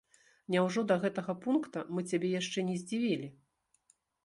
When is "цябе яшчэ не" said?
2.09-2.81